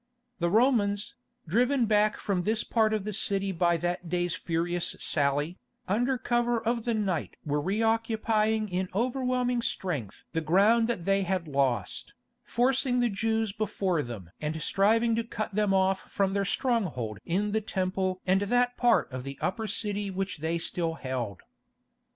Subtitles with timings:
[0.39, 1.13] The Romans,
[1.47, 6.59] driven back from this part of the city by that day's furious sally, under cover
[6.59, 12.13] of the night were re occupying in overwhelming strength the ground that they had lost,
[12.43, 17.51] forcing the Jews before them and striving to cut them off from their stronghold in
[17.51, 21.41] the Temple and that part of the Upper City which they still held.